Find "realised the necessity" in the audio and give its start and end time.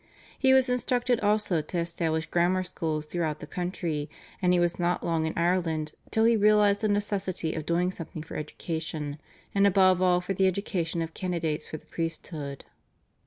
6.35-7.53